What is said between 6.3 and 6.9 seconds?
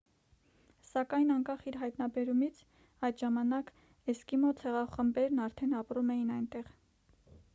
այնտեղ